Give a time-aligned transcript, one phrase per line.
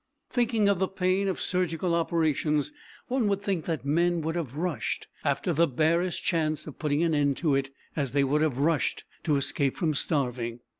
[0.31, 2.73] Thinking of the pain of surgical operations,
[3.07, 7.13] one would think that men would have rushed after the barest chance of putting an
[7.13, 10.61] end to it as they would have rushed to escape from starving.